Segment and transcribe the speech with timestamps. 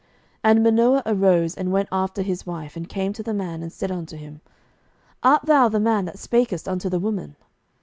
[0.01, 0.09] 07:013:011
[0.55, 3.91] And Manoah arose, and went after his wife, and came to the man, and said
[3.91, 4.41] unto him,
[5.21, 7.35] Art thou the man that spakest unto the woman?